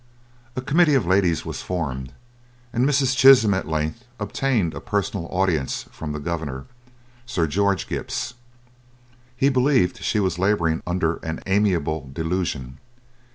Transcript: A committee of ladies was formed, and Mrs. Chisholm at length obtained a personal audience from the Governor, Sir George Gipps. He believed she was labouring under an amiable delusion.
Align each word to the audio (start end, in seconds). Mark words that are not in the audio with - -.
A 0.55 0.61
committee 0.61 0.95
of 0.95 1.05
ladies 1.05 1.45
was 1.45 1.61
formed, 1.61 2.13
and 2.73 2.87
Mrs. 2.89 3.15
Chisholm 3.15 3.53
at 3.53 3.67
length 3.67 4.03
obtained 4.19 4.73
a 4.73 4.81
personal 4.81 5.27
audience 5.27 5.85
from 5.91 6.11
the 6.11 6.19
Governor, 6.19 6.65
Sir 7.27 7.45
George 7.45 7.87
Gipps. 7.87 8.33
He 9.37 9.47
believed 9.47 10.01
she 10.03 10.19
was 10.19 10.39
labouring 10.39 10.81
under 10.87 11.17
an 11.17 11.41
amiable 11.45 12.09
delusion. 12.11 12.79